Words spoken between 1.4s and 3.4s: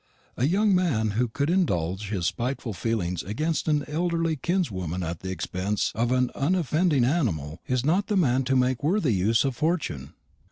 indulge his spiteful feelings